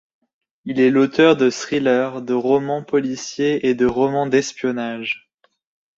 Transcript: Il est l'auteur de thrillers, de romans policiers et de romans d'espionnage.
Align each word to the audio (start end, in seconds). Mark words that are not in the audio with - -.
Il 0.65 0.79
est 0.79 0.89
l'auteur 0.89 1.37
de 1.37 1.51
thrillers, 1.51 2.23
de 2.23 2.33
romans 2.33 2.81
policiers 2.83 3.67
et 3.67 3.75
de 3.75 3.85
romans 3.85 4.25
d'espionnage. 4.25 5.29